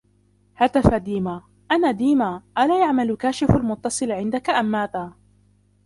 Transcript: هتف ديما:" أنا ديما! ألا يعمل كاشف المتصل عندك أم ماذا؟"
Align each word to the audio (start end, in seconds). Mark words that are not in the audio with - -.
هتف 0.55 0.93
ديما:" 0.93 1.43
أنا 1.71 1.91
ديما! 1.91 2.43
ألا 2.57 2.79
يعمل 2.79 3.15
كاشف 3.15 3.49
المتصل 3.51 4.11
عندك 4.11 4.49
أم 4.49 4.65
ماذا؟" 4.71 5.13